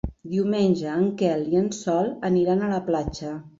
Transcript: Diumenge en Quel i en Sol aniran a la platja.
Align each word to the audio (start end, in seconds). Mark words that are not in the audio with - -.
Diumenge 0.29 0.87
en 1.01 1.03
Quel 1.19 1.45
i 1.53 1.61
en 1.61 1.69
Sol 1.81 2.11
aniran 2.33 2.65
a 2.65 2.73
la 2.75 2.83
platja. 2.91 3.39